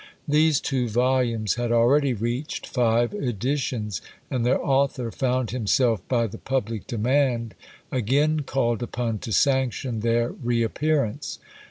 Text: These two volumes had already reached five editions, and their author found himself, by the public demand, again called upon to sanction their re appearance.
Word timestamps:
These 0.27 0.59
two 0.61 0.87
volumes 0.89 1.53
had 1.61 1.71
already 1.71 2.11
reached 2.11 2.65
five 2.65 3.13
editions, 3.13 4.01
and 4.31 4.43
their 4.43 4.59
author 4.59 5.11
found 5.11 5.51
himself, 5.51 6.01
by 6.07 6.25
the 6.25 6.39
public 6.39 6.87
demand, 6.87 7.53
again 7.91 8.39
called 8.39 8.81
upon 8.81 9.19
to 9.19 9.31
sanction 9.31 9.99
their 9.99 10.31
re 10.31 10.63
appearance. 10.63 11.37